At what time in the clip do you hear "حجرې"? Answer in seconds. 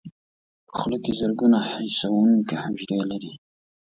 2.63-2.99